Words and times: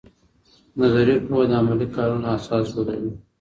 نظري 0.79 1.15
پوهه 1.25 1.45
د 1.49 1.51
عملي 1.59 1.87
کارونو 1.95 2.25
اساس 2.37 2.65
جوړوي. 2.73 3.11